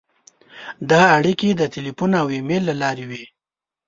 [0.89, 3.23] دا اړیکې د تیلفون او ایمېل له لارې وې.